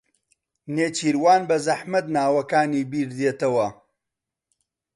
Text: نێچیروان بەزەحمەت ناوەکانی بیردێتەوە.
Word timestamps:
نێچیروان 0.75 1.41
بەزەحمەت 1.49 2.05
ناوەکانی 2.15 2.87
بیردێتەوە. 2.91 3.67